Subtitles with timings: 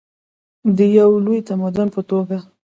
[0.77, 2.37] د یو لوی تمدن په توګه.